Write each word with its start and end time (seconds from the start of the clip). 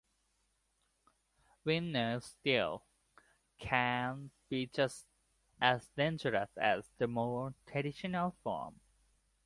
"Winner's 1.63 2.35
tilt" 2.43 2.81
can 3.59 4.31
be 4.49 4.65
just 4.65 5.05
as 5.61 5.89
dangerous 5.95 6.49
as 6.57 6.89
the 6.97 7.05
more 7.05 7.53
traditional 7.67 8.35
form. 8.41 8.79